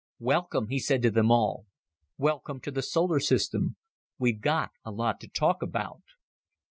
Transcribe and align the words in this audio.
"Welcome," 0.17 0.69
he 0.69 0.79
said 0.79 1.03
to 1.03 1.11
them 1.11 1.29
all. 1.29 1.67
"Welcome 2.17 2.59
to 2.61 2.71
the 2.71 2.81
solar 2.81 3.19
system. 3.19 3.75
We've 4.17 4.41
got 4.41 4.71
a 4.83 4.89
lot 4.89 5.19
to 5.19 5.27
talk 5.27 5.61
about." 5.61 6.01